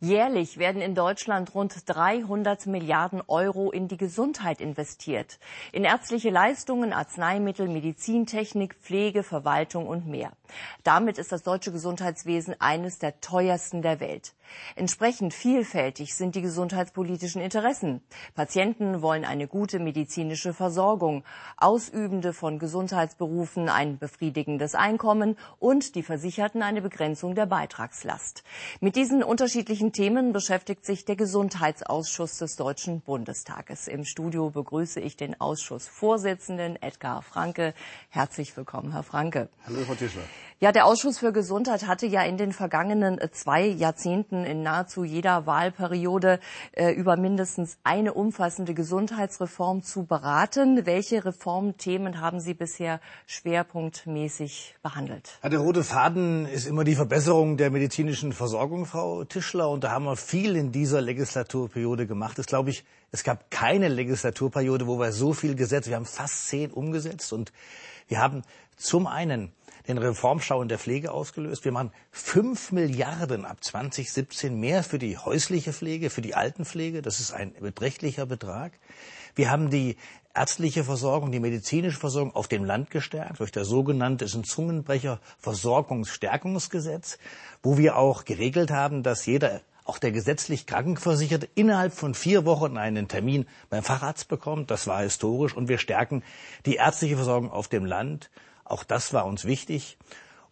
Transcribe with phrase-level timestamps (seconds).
[0.00, 5.38] Jährlich werden in Deutschland rund 300 Milliarden Euro in die Gesundheit investiert.
[5.72, 10.32] In ärztliche Leistungen, Arzneimittel, Medizintechnik, Pflege, Verwaltung und mehr.
[10.84, 14.34] Damit ist das deutsche Gesundheitswesen eines der teuersten der Welt.
[14.74, 18.00] Entsprechend vielfältig sind die gesundheitspolitischen Interessen.
[18.34, 21.24] Patienten wollen eine gute medizinische Versorgung,
[21.56, 28.44] Ausübende von Gesundheitsberufen ein befriedigendes Einkommen und die Versicherten eine Begrenzung der Beitragslast.
[28.80, 33.88] Mit diesen unterschiedlichen Themen beschäftigt sich der Gesundheitsausschuss des Deutschen Bundestages.
[33.88, 37.74] Im Studio begrüße ich den Ausschussvorsitzenden Edgar Franke.
[38.10, 39.48] Herzlich willkommen, Herr Franke.
[39.66, 40.22] Hallo, Frau Tischler.
[40.58, 45.44] Ja, der Ausschuss für Gesundheit hatte ja in den vergangenen zwei Jahrzehnten in nahezu jeder
[45.44, 46.40] Wahlperiode
[46.72, 50.86] äh, über mindestens eine umfassende Gesundheitsreform zu beraten.
[50.86, 55.38] Welche Reformthemen haben Sie bisher schwerpunktmäßig behandelt?
[55.42, 59.68] Ja, der rote Faden ist immer die Verbesserung der medizinischen Versorgung, Frau Tischler.
[59.68, 62.38] Und da haben wir viel in dieser Legislaturperiode gemacht.
[62.38, 66.48] Das glaube ich, es gab keine Legislaturperiode, wo wir so viel gesetzt, wir haben fast
[66.48, 67.52] zehn umgesetzt und
[68.08, 68.42] wir haben
[68.76, 69.52] zum einen
[69.88, 71.64] den Reformstau in der Pflege ausgelöst.
[71.64, 77.02] Wir machen fünf Milliarden ab 2017 mehr für die häusliche Pflege, für die Altenpflege.
[77.02, 78.72] Das ist ein beträchtlicher Betrag.
[79.34, 79.96] Wir haben die
[80.34, 85.20] ärztliche Versorgung, die medizinische Versorgung auf dem Land gestärkt durch das sogenannte, ist ein Zungenbrecher,
[85.38, 87.18] Versorgungsstärkungsgesetz,
[87.62, 92.76] wo wir auch geregelt haben, dass jeder auch der gesetzlich Krankenversicherte innerhalb von vier Wochen
[92.76, 94.70] einen Termin beim Facharzt bekommt.
[94.70, 95.54] Das war historisch.
[95.54, 96.22] Und wir stärken
[96.66, 98.30] die ärztliche Versorgung auf dem Land.
[98.68, 99.96] Auch das war uns wichtig.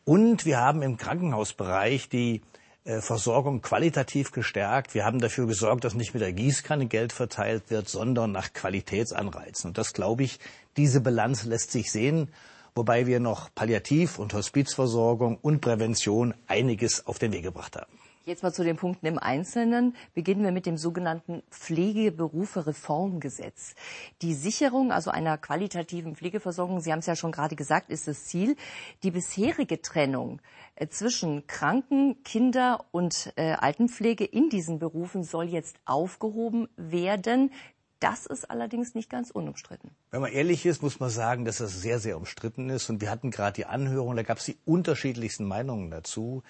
[0.05, 2.43] Und wir haben im Krankenhausbereich die
[2.85, 4.95] äh, Versorgung qualitativ gestärkt.
[4.95, 9.69] Wir haben dafür gesorgt, dass nicht mit der Gießkanne Geld verteilt wird, sondern nach Qualitätsanreizen.
[9.69, 10.39] Und das glaube ich,
[10.77, 12.29] diese Bilanz lässt sich sehen,
[12.75, 18.04] wobei wir noch Palliativ- und Hospizversorgung und Prävention einiges auf den Weg gebracht haben.
[18.27, 19.95] Jetzt mal zu den Punkten im Einzelnen.
[20.15, 23.75] Beginnen wir mit dem sogenannten Pflegeberufe-Reformgesetz.
[24.23, 28.25] Die Sicherung also einer qualitativen Pflegeversorgung, Sie haben es ja schon gerade gesagt, ist das
[28.25, 28.57] Ziel.
[29.03, 30.41] Die bisherige Trennung
[30.75, 37.53] äh, zwischen Kranken-, Kinder- und äh, Altenpflege in diesen Berufen soll jetzt aufgehoben werden.
[38.01, 39.91] Das ist allerdings nicht ganz unumstritten.
[40.11, 42.89] Wenn man ehrlich ist, muss man sagen, dass das sehr, sehr umstritten ist.
[42.89, 46.43] Und wir hatten gerade die Anhörung, da gab es die unterschiedlichsten Meinungen dazu.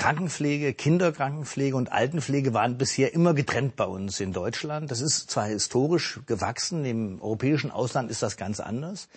[0.00, 4.90] Krankenpflege, Kinderkrankenpflege und Altenpflege waren bisher immer getrennt bei uns in Deutschland.
[4.90, 9.10] Das ist zwar historisch gewachsen, im europäischen Ausland ist das ganz anders.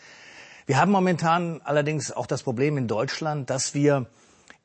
[0.66, 4.08] Wir haben momentan allerdings auch das Problem in Deutschland, dass wir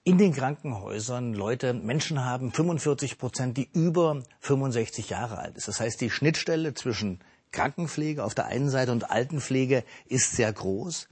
[0.03, 5.69] in den Krankenhäusern Leute, Menschen haben, 45 Prozent, die über 65 Jahre alt ist.
[5.69, 7.21] Das heißt, die Schnittstelle zwischen
[7.53, 11.09] Krankenpflege auf der einen Seite und Altenpflege ist sehr groß.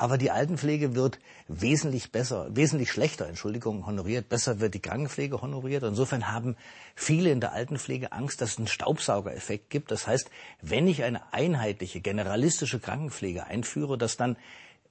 [0.00, 4.30] Aber die Altenpflege wird wesentlich besser, wesentlich schlechter, Entschuldigung, honoriert.
[4.30, 5.82] Besser wird die Krankenpflege honoriert.
[5.82, 6.56] Insofern haben
[6.94, 9.90] viele in der Altenpflege Angst, dass es einen Staubsaugereffekt gibt.
[9.90, 10.30] Das heißt,
[10.62, 14.38] wenn ich eine einheitliche, generalistische Krankenpflege einführe, dass dann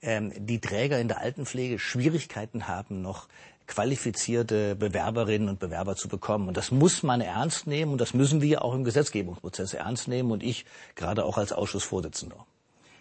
[0.03, 3.30] ähm, die Träger in der Altenpflege Schwierigkeiten haben, noch
[3.66, 6.50] qualifizierte Bewerberinnen und Bewerber zu bekommen.
[6.50, 10.30] Und das muss man ernst nehmen und das müssen wir auch im Gesetzgebungsprozess ernst nehmen
[10.30, 12.46] und ich gerade auch als Ausschussvorsitzender.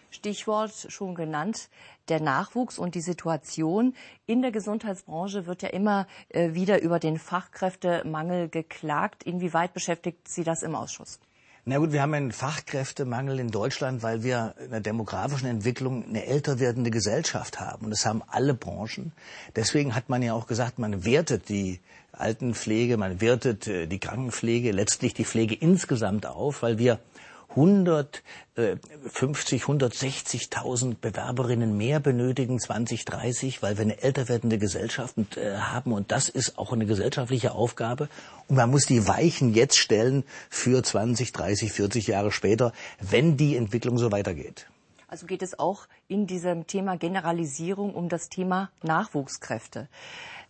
[0.09, 1.69] Stichwort schon genannt,
[2.09, 3.93] der Nachwuchs und die Situation
[4.25, 9.23] in der Gesundheitsbranche wird ja immer äh, wieder über den Fachkräftemangel geklagt.
[9.23, 11.19] Inwieweit beschäftigt Sie das im Ausschuss?
[11.65, 16.25] Na gut, wir haben einen Fachkräftemangel in Deutschland, weil wir in der demografischen Entwicklung eine
[16.25, 17.85] älter werdende Gesellschaft haben.
[17.85, 19.11] Und das haben alle Branchen.
[19.55, 21.79] Deswegen hat man ja auch gesagt, man wertet die
[22.11, 26.99] Altenpflege, man wertet äh, die Krankenpflege, letztlich die Pflege insgesamt auf, weil wir
[27.49, 36.11] 150, 160.000 Bewerberinnen mehr benötigen 2030, weil wir eine älter werdende Gesellschaft äh, haben und
[36.11, 38.09] das ist auch eine gesellschaftliche Aufgabe
[38.47, 43.55] und man muss die Weichen jetzt stellen für 20, 30, 40 Jahre später, wenn die
[43.55, 44.67] Entwicklung so weitergeht.
[45.09, 49.89] Also geht es auch in diesem Thema Generalisierung um das Thema Nachwuchskräfte.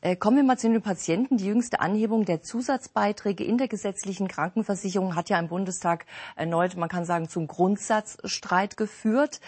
[0.01, 1.37] Äh, kommen wir mal zu den Patienten.
[1.37, 6.89] Die jüngste Anhebung der Zusatzbeiträge in der gesetzlichen Krankenversicherung hat ja im Bundestag erneut, man
[6.89, 9.39] kann sagen, zum Grundsatzstreit geführt.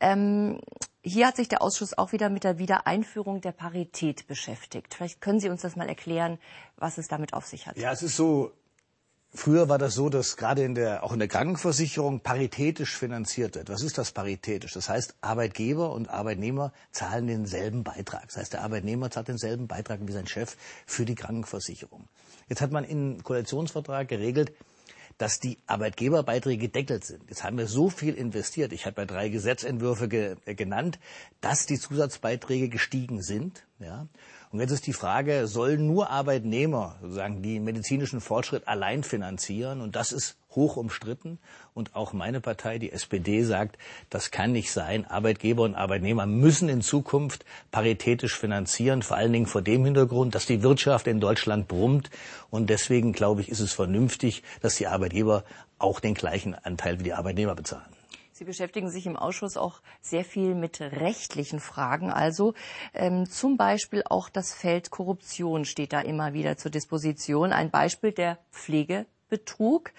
[0.00, 0.60] Ähm,
[1.02, 4.94] hier hat sich der Ausschuss auch wieder mit der Wiedereinführung der Parität beschäftigt.
[4.94, 6.38] Vielleicht können Sie uns das mal erklären,
[6.76, 7.76] was es damit auf sich hat.
[7.76, 8.52] Ja, es ist so,
[9.36, 13.68] Früher war das so, dass gerade in der, auch in der Krankenversicherung paritätisch finanziert wird.
[13.68, 14.74] Was ist das paritätisch?
[14.74, 18.28] Das heißt, Arbeitgeber und Arbeitnehmer zahlen denselben Beitrag.
[18.28, 22.08] Das heißt, der Arbeitnehmer zahlt denselben Beitrag wie sein Chef für die Krankenversicherung.
[22.48, 24.52] Jetzt hat man im Koalitionsvertrag geregelt,
[25.18, 27.28] dass die Arbeitgeberbeiträge gedeckelt sind.
[27.28, 28.72] Jetzt haben wir so viel investiert.
[28.72, 30.98] Ich habe ja drei Gesetzentwürfe ge genannt,
[31.40, 33.64] dass die Zusatzbeiträge gestiegen sind.
[33.84, 34.06] Ja.
[34.50, 39.80] Und jetzt ist die Frage, sollen nur Arbeitnehmer sozusagen die medizinischen Fortschritt allein finanzieren?
[39.80, 41.38] Und das ist hoch umstritten.
[41.74, 43.76] Und auch meine Partei, die SPD, sagt,
[44.10, 45.04] das kann nicht sein.
[45.06, 50.46] Arbeitgeber und Arbeitnehmer müssen in Zukunft paritätisch finanzieren, vor allen Dingen vor dem Hintergrund, dass
[50.46, 52.10] die Wirtschaft in Deutschland brummt.
[52.50, 55.44] Und deswegen, glaube ich, ist es vernünftig, dass die Arbeitgeber
[55.78, 57.93] auch den gleichen Anteil wie die Arbeitnehmer bezahlen.
[58.36, 62.10] Sie beschäftigen sich im Ausschuss auch sehr viel mit rechtlichen Fragen.
[62.10, 62.54] Also
[62.92, 67.52] ähm, zum Beispiel auch das Feld Korruption steht da immer wieder zur Disposition.
[67.52, 69.92] Ein Beispiel der Pflegebetrug.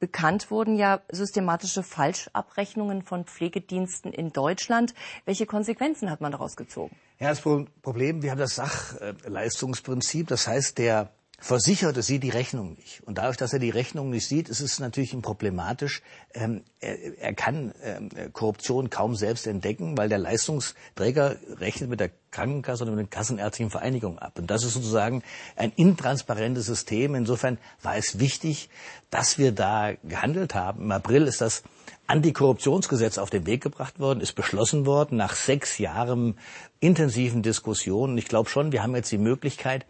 [0.00, 4.92] Bekannt wurden ja systematische Falschabrechnungen von Pflegediensten in Deutschland.
[5.24, 6.96] Welche Konsequenzen hat man daraus gezogen?
[7.20, 10.26] Ja, das Problem, wir haben das Sachleistungsprinzip.
[10.26, 13.02] Das heißt, der Versicherte sieht die Rechnung nicht.
[13.04, 16.02] Und dadurch, dass er die Rechnung nicht sieht, ist es natürlich problematisch.
[16.32, 22.10] Ähm, er, er, kann ähm, Korruption kaum selbst entdecken, weil der Leistungsträger rechnet mit der
[22.30, 24.38] Krankenkasse oder mit der Kassenärztlichen Vereinigung ab.
[24.38, 25.22] Und das ist sozusagen
[25.56, 27.14] ein intransparentes System.
[27.14, 28.70] Insofern war es wichtig,
[29.10, 30.82] dass wir da gehandelt haben.
[30.82, 31.62] Im April ist das
[32.06, 36.38] Antikorruptionsgesetz auf den Weg gebracht worden, ist beschlossen worden nach sechs Jahren
[36.80, 38.16] intensiven Diskussionen.
[38.16, 39.84] Ich glaube schon, wir haben jetzt die Möglichkeit,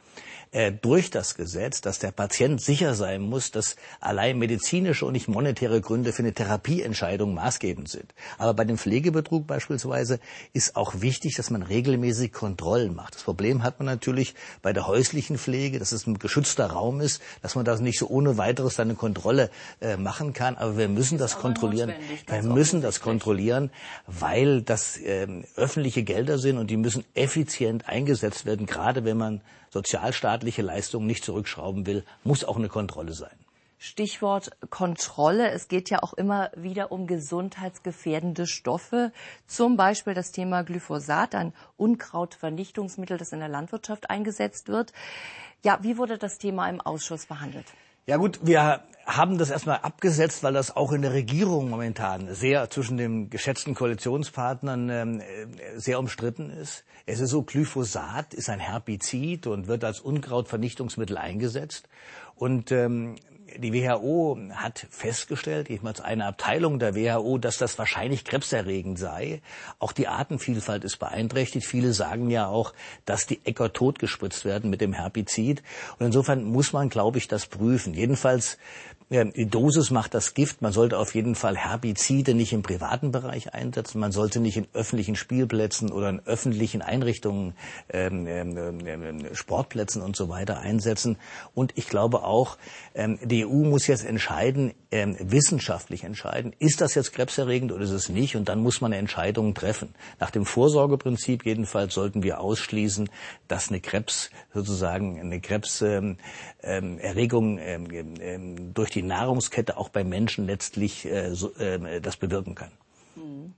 [0.52, 5.28] äh, durch das Gesetz, dass der Patient sicher sein muss, dass allein medizinische und nicht
[5.28, 8.14] monetäre Gründe für eine Therapieentscheidung maßgebend sind.
[8.38, 10.20] Aber bei dem Pflegebetrug beispielsweise
[10.52, 13.16] ist auch wichtig, dass man regelmäßig Kontrollen macht.
[13.16, 17.20] Das Problem hat man natürlich bei der häuslichen Pflege, dass es ein geschützter Raum ist,
[17.42, 19.50] dass man das nicht so ohne weiteres eine Kontrolle
[19.80, 20.56] äh, machen kann.
[20.56, 21.92] Aber wir müssen das, das kontrollieren.
[22.26, 23.70] Wir müssen das kontrollieren,
[24.06, 25.26] weil das äh,
[25.56, 29.40] öffentliche Gelder sind und die müssen effizient eingesetzt werden, gerade wenn man
[29.76, 33.38] sozialstaatliche Leistungen nicht zurückschrauben will, muss auch eine Kontrolle sein.
[33.78, 35.50] Stichwort Kontrolle.
[35.50, 39.12] Es geht ja auch immer wieder um gesundheitsgefährdende Stoffe.
[39.46, 44.94] Zum Beispiel das Thema Glyphosat, ein Unkrautvernichtungsmittel, das in der Landwirtschaft eingesetzt wird.
[45.62, 47.66] Ja, wie wurde das Thema im Ausschuss behandelt?
[48.08, 52.70] Ja gut, wir haben das erstmal abgesetzt, weil das auch in der Regierung momentan sehr
[52.70, 55.24] zwischen den geschätzten Koalitionspartnern ähm, äh,
[55.80, 56.84] sehr umstritten ist.
[57.04, 61.88] Es ist so, Glyphosat ist ein Herbizid und wird als Unkrautvernichtungsmittel eingesetzt.
[62.36, 63.16] Und ähm,
[63.58, 69.40] die WHO hat festgestellt, jedenfalls eine Abteilung der WHO, dass das wahrscheinlich krebserregend sei.
[69.78, 71.66] Auch die Artenvielfalt ist beeinträchtigt.
[71.66, 72.72] Viele sagen ja auch,
[73.04, 75.62] dass die Äcker totgespritzt werden mit dem Herbizid.
[75.98, 77.94] Und insofern muss man, glaube ich, das prüfen.
[77.94, 78.58] Jedenfalls
[79.08, 80.62] die Dosis macht das Gift.
[80.62, 84.00] Man sollte auf jeden Fall Herbizide nicht im privaten Bereich einsetzen.
[84.00, 87.54] Man sollte nicht in öffentlichen Spielplätzen oder in öffentlichen Einrichtungen,
[87.88, 91.18] ähm, ähm, ähm, Sportplätzen und so weiter einsetzen.
[91.54, 92.58] Und ich glaube auch,
[92.96, 97.90] ähm, die EU muss jetzt entscheiden, ähm, wissenschaftlich entscheiden, ist das jetzt krebserregend oder ist
[97.90, 98.36] es nicht?
[98.36, 99.94] Und dann muss man Entscheidungen treffen.
[100.20, 103.10] Nach dem Vorsorgeprinzip jedenfalls sollten wir ausschließen,
[103.48, 106.18] dass eine Krebs sozusagen eine Krebserregung
[107.58, 112.70] ähm, durch die Nahrungskette auch bei Menschen letztlich äh, so, äh, das bewirken kann.
[113.16, 113.54] Mhm.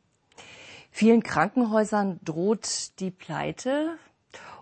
[0.90, 3.98] Vielen Krankenhäusern droht die Pleite.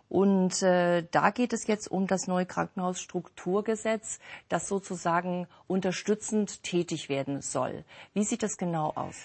[0.09, 7.43] Und äh, da geht es jetzt um das neue Krankenhausstrukturgesetz, das sozusagen unterstützend tätig werden
[7.43, 7.85] soll.
[8.15, 9.17] Wie sieht das genau aus?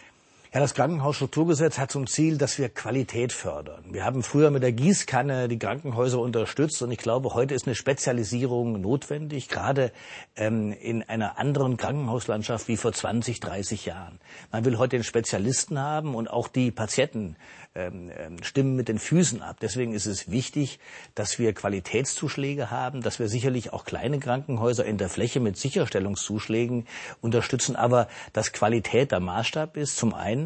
[0.53, 3.85] Ja, das Krankenhausstrukturgesetz hat zum Ziel, dass wir Qualität fördern.
[3.93, 7.75] Wir haben früher mit der Gießkanne die Krankenhäuser unterstützt und ich glaube, heute ist eine
[7.75, 9.93] Spezialisierung notwendig, gerade
[10.35, 14.19] ähm, in einer anderen Krankenhauslandschaft wie vor 20, 30 Jahren.
[14.51, 17.37] Man will heute den Spezialisten haben und auch die Patienten
[17.73, 19.55] ähm, ähm, stimmen mit den Füßen ab.
[19.61, 20.79] Deswegen ist es wichtig,
[21.15, 26.87] dass wir Qualitätszuschläge haben, dass wir sicherlich auch kleine Krankenhäuser in der Fläche mit Sicherstellungszuschlägen
[27.21, 30.40] unterstützen, aber dass Qualität der Maßstab ist, zum einen.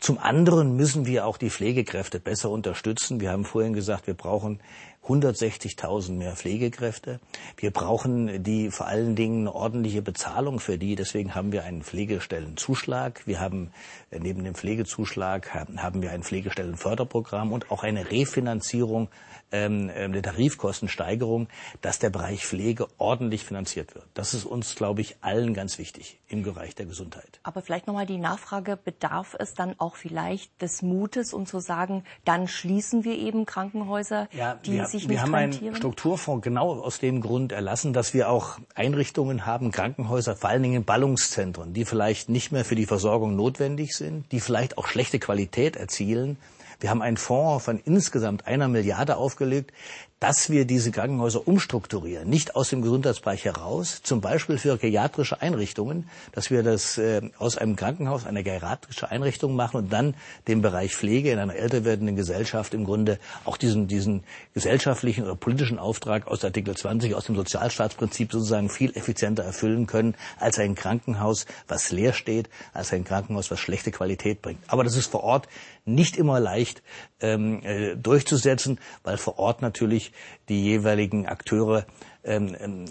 [0.00, 3.20] Zum anderen müssen wir auch die Pflegekräfte besser unterstützen.
[3.20, 4.60] Wir haben vorhin gesagt, wir brauchen
[5.08, 7.18] 160.000 mehr Pflegekräfte.
[7.56, 10.94] Wir brauchen die vor allen Dingen eine ordentliche Bezahlung für die.
[10.94, 13.26] Deswegen haben wir einen Pflegestellenzuschlag.
[13.26, 13.72] Wir haben
[14.10, 19.08] äh, neben dem Pflegezuschlag haben wir ein Pflegestellenförderprogramm und auch eine Refinanzierung
[19.50, 21.48] ähm, äh, der Tarifkostensteigerung,
[21.80, 24.06] dass der Bereich Pflege ordentlich finanziert wird.
[24.14, 27.40] Das ist uns, glaube ich, allen ganz wichtig im Bereich der Gesundheit.
[27.42, 32.04] Aber vielleicht nochmal die Nachfrage, bedarf es dann auch vielleicht des Mutes, um zu sagen,
[32.24, 36.98] dann schließen wir eben Krankenhäuser, ja, die wir, nicht Wir haben einen Strukturfonds genau aus
[36.98, 42.28] dem Grund erlassen, dass wir auch Einrichtungen haben, Krankenhäuser, vor allen Dingen Ballungszentren, die vielleicht
[42.28, 46.38] nicht mehr für die Versorgung notwendig sind, die vielleicht auch schlechte Qualität erzielen,
[46.80, 49.72] wir haben einen Fonds von insgesamt einer Milliarde aufgelegt,
[50.20, 56.08] dass wir diese Krankenhäuser umstrukturieren, nicht aus dem Gesundheitsbereich heraus, zum Beispiel für geriatrische Einrichtungen,
[56.32, 60.14] dass wir das äh, aus einem Krankenhaus eine geriatrische Einrichtung machen und dann
[60.48, 65.36] den Bereich Pflege in einer älter werdenden Gesellschaft im Grunde auch diesen, diesen gesellschaftlichen oder
[65.36, 70.74] politischen Auftrag aus Artikel 20, aus dem Sozialstaatsprinzip sozusagen viel effizienter erfüllen können als ein
[70.74, 74.60] Krankenhaus, was leer steht, als ein Krankenhaus, was schlechte Qualität bringt.
[74.66, 75.48] Aber das ist vor Ort
[75.84, 76.82] nicht immer leicht
[77.20, 80.07] ähm, äh, durchzusetzen, weil vor Ort natürlich
[80.48, 81.86] die jeweiligen Akteure
[82.24, 82.84] ähm, ähm,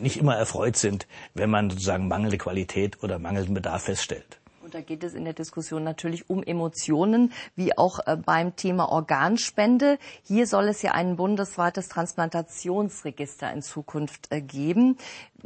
[0.00, 4.38] nicht immer erfreut sind, wenn man sozusagen mangelnde Qualität oder mangelnden Bedarf feststellt.
[4.66, 8.88] Und da geht es in der Diskussion natürlich um Emotionen, wie auch äh, beim Thema
[8.88, 9.96] Organspende.
[10.24, 14.98] Hier soll es ja ein bundesweites Transplantationsregister in Zukunft äh, geben.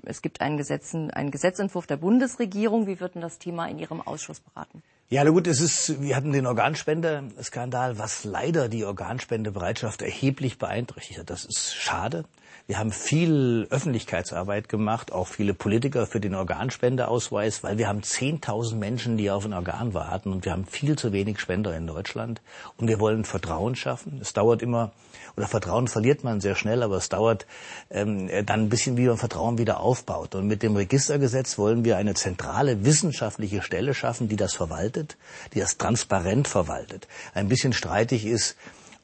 [0.04, 2.86] Es gibt einen, Gesetz, einen Gesetzentwurf der Bundesregierung.
[2.86, 4.82] Wie wird denn das Thema in Ihrem Ausschuss beraten?
[5.12, 11.18] Ja, na gut, es ist, wir hatten den Organspendeskandal, was leider die Organspendebereitschaft erheblich beeinträchtigt
[11.18, 11.30] hat.
[11.30, 12.24] Das ist schade.
[12.70, 18.76] Wir haben viel Öffentlichkeitsarbeit gemacht, auch viele Politiker für den Organspendeausweis, weil wir haben 10.000
[18.76, 22.40] Menschen, die auf ein Organ warten und wir haben viel zu wenig Spender in Deutschland.
[22.76, 24.20] Und wir wollen Vertrauen schaffen.
[24.22, 24.92] Es dauert immer,
[25.36, 27.44] oder Vertrauen verliert man sehr schnell, aber es dauert
[27.90, 30.36] ähm, dann ein bisschen, wie man Vertrauen wieder aufbaut.
[30.36, 35.16] Und mit dem Registergesetz wollen wir eine zentrale wissenschaftliche Stelle schaffen, die das verwaltet,
[35.54, 37.08] die das transparent verwaltet.
[37.34, 38.56] Ein bisschen streitig ist,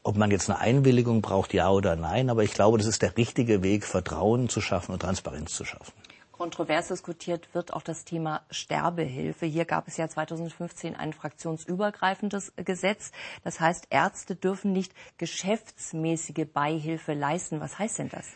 [0.06, 3.16] ob man jetzt eine Einwilligung braucht, ja oder nein, aber ich glaube, das ist der
[3.16, 5.92] richtige Weg, Vertrauen zu schaffen und Transparenz zu schaffen.
[6.30, 9.46] Kontrovers diskutiert wird auch das Thema Sterbehilfe.
[9.46, 13.10] Hier gab es ja 2015 ein fraktionsübergreifendes Gesetz.
[13.42, 17.60] Das heißt, Ärzte dürfen nicht geschäftsmäßige Beihilfe leisten.
[17.60, 18.26] Was heißt denn das?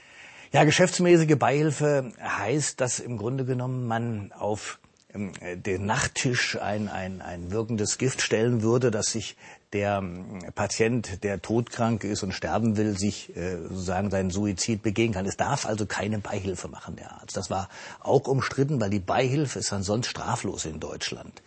[0.52, 4.80] Ja, geschäftsmäßige Beihilfe heißt, dass im Grunde genommen man auf
[5.12, 9.36] ähm, den Nachttisch ein, ein, ein wirkendes Gift stellen würde, dass sich
[9.72, 15.12] der ähm, Patient, der todkrank ist und sterben will, sich äh, sozusagen seinen Suizid begehen
[15.12, 15.26] kann.
[15.26, 17.36] Es darf also keine Beihilfe machen, der Arzt.
[17.36, 17.68] Das war
[18.00, 21.42] auch umstritten, weil die Beihilfe ist ansonsten straflos in Deutschland.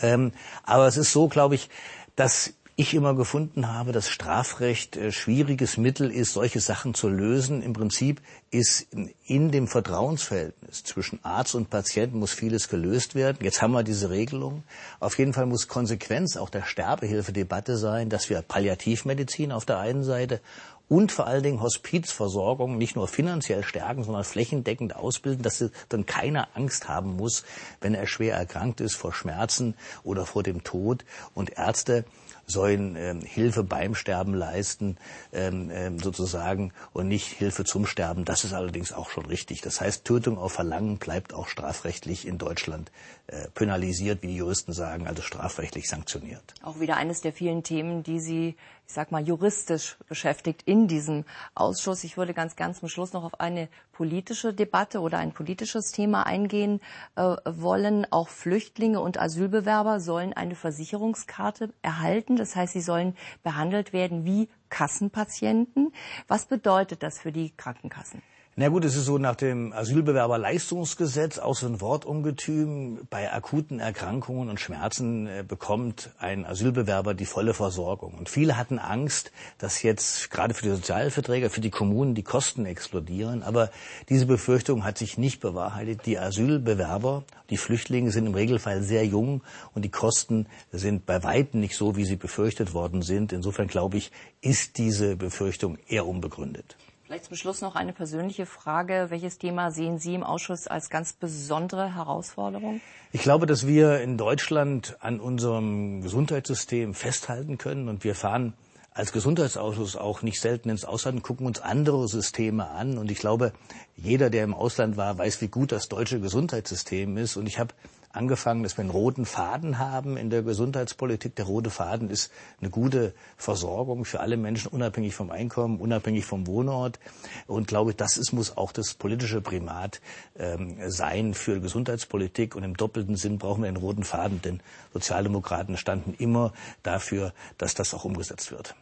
[0.00, 1.68] Ähm, aber es ist so, glaube ich,
[2.14, 7.60] dass ich immer gefunden habe, dass Strafrecht äh, schwieriges Mittel ist, solche Sachen zu lösen.
[7.60, 8.20] Im Prinzip
[8.52, 8.86] ist
[9.26, 13.38] in dem Vertrauensverhältnis zwischen Arzt und Patient muss vieles gelöst werden.
[13.40, 14.62] Jetzt haben wir diese Regelung.
[15.00, 20.04] Auf jeden Fall muss Konsequenz auch der Sterbehilfedebatte sein, dass wir Palliativmedizin auf der einen
[20.04, 20.40] Seite
[20.88, 26.48] und vor allen Dingen Hospizversorgung nicht nur finanziell stärken, sondern flächendeckend ausbilden, dass dann keiner
[26.54, 27.44] Angst haben muss,
[27.80, 31.04] wenn er schwer erkrankt ist vor Schmerzen oder vor dem Tod.
[31.34, 32.04] Und Ärzte
[32.48, 34.96] sollen ähm, Hilfe beim Sterben leisten,
[35.32, 38.24] ähm, ähm, sozusagen, und nicht Hilfe zum Sterben.
[38.24, 39.60] Das ist allerdings auch schon richtig.
[39.60, 42.90] Das heißt, Tötung auf Verlangen bleibt auch strafrechtlich in Deutschland
[43.26, 46.54] äh, penalisiert, wie die Juristen sagen, also strafrechtlich sanktioniert.
[46.62, 48.56] Auch wieder eines der vielen Themen, die Sie,
[48.88, 52.04] ich sag mal, juristisch beschäftigt in diesem Ausschuss.
[52.04, 56.22] Ich würde ganz gern zum Schluss noch auf eine politische Debatte oder ein politisches Thema
[56.22, 56.80] eingehen
[57.14, 58.06] äh, wollen.
[58.10, 62.36] Auch Flüchtlinge und Asylbewerber sollen eine Versicherungskarte erhalten.
[62.36, 65.92] Das heißt, sie sollen behandelt werden wie Kassenpatienten.
[66.26, 68.22] Was bedeutet das für die Krankenkassen?
[68.60, 72.98] Na gut, es ist so nach dem Asylbewerberleistungsgesetz auch so ein Wortungetüm.
[73.08, 78.14] Bei akuten Erkrankungen und Schmerzen äh, bekommt ein Asylbewerber die volle Versorgung.
[78.14, 82.66] Und viele hatten Angst, dass jetzt gerade für die Sozialverträger, für die Kommunen die Kosten
[82.66, 83.44] explodieren.
[83.44, 83.70] Aber
[84.08, 86.04] diese Befürchtung hat sich nicht bewahrheitet.
[86.04, 91.60] Die Asylbewerber, die Flüchtlinge sind im Regelfall sehr jung und die Kosten sind bei weitem
[91.60, 93.32] nicht so, wie sie befürchtet worden sind.
[93.32, 94.10] Insofern glaube ich,
[94.40, 96.76] ist diese Befürchtung eher unbegründet.
[97.08, 99.06] Vielleicht zum Schluss noch eine persönliche Frage.
[99.08, 102.82] Welches Thema sehen Sie im Ausschuss als ganz besondere Herausforderung?
[103.12, 108.52] Ich glaube, dass wir in Deutschland an unserem Gesundheitssystem festhalten können und wir fahren
[108.98, 112.98] als Gesundheitsausschuss auch nicht selten ins Ausland, gucken uns andere Systeme an.
[112.98, 113.52] Und ich glaube,
[113.94, 117.36] jeder, der im Ausland war, weiß, wie gut das deutsche Gesundheitssystem ist.
[117.36, 117.74] Und ich habe
[118.10, 121.36] angefangen, dass wir einen roten Faden haben in der Gesundheitspolitik.
[121.36, 126.48] Der rote Faden ist eine gute Versorgung für alle Menschen, unabhängig vom Einkommen, unabhängig vom
[126.48, 126.98] Wohnort.
[127.46, 130.00] Und glaube, das ist, muss auch das politische Primat
[130.36, 132.56] ähm, sein für Gesundheitspolitik.
[132.56, 134.58] Und im doppelten Sinn brauchen wir einen roten Faden, denn
[134.92, 136.52] Sozialdemokraten standen immer
[136.82, 138.74] dafür, dass das auch umgesetzt wird.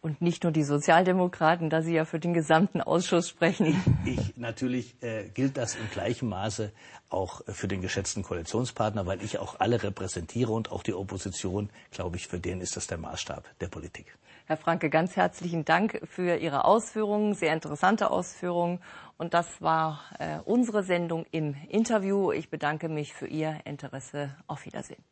[0.00, 3.82] Und nicht nur die Sozialdemokraten, da Sie ja für den gesamten Ausschuss sprechen.
[4.04, 6.72] Ich, natürlich äh, gilt das im gleichen Maße
[7.10, 12.16] auch für den geschätzten Koalitionspartner, weil ich auch alle repräsentiere und auch die Opposition, glaube
[12.16, 14.16] ich, für den ist das der Maßstab der Politik.
[14.46, 18.80] Herr Franke, ganz herzlichen Dank für Ihre Ausführungen, sehr interessante Ausführungen.
[19.18, 22.32] Und das war äh, unsere Sendung im Interview.
[22.32, 24.34] Ich bedanke mich für Ihr Interesse.
[24.46, 25.02] Auf Wiedersehen.